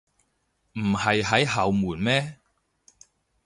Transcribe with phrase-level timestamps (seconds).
[0.73, 2.39] 唔係喺後門咩？